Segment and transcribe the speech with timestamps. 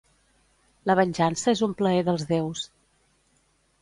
[0.91, 2.65] La venjança és un plaer dels déus.